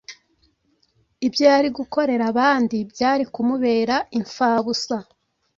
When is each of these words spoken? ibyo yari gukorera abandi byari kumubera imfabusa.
ibyo 1.27 1.43
yari 1.51 1.69
gukorera 1.77 2.23
abandi 2.31 2.77
byari 2.91 3.23
kumubera 3.33 3.95
imfabusa. 4.19 4.95